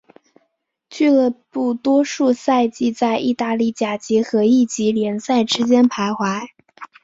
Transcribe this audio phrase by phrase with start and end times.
[0.89, 6.47] 俱乐部多数赛季在意大利甲级和乙级联赛之间徘徊。